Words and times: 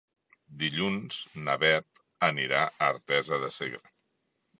Dilluns 0.61 1.19
na 1.47 1.55
Beth 1.63 2.01
anirà 2.29 2.63
a 2.71 2.87
Artesa 2.87 3.41
de 3.45 3.51
Segre. 3.59 3.93